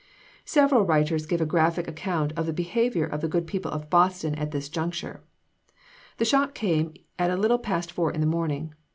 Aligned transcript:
Several 0.45 0.83
writers 0.83 1.27
give 1.27 1.41
a 1.41 1.45
graphic 1.45 1.87
account 1.87 2.33
of 2.35 2.47
the 2.47 2.53
behavior 2.53 3.05
of 3.05 3.21
the 3.21 3.27
good 3.27 3.45
people 3.45 3.69
of 3.69 3.91
Boston 3.91 4.33
at 4.33 4.49
this 4.49 4.67
juncture. 4.67 5.21
The 6.17 6.25
shock 6.25 6.55
came 6.55 6.95
at 7.19 7.29
a 7.29 7.37
little 7.37 7.59
past 7.59 7.91
four 7.91 8.09
in 8.09 8.19
the 8.21 8.25
morning. 8.25 8.73